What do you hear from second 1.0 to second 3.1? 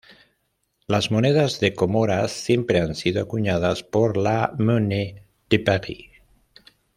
monedas de Comoras siempre han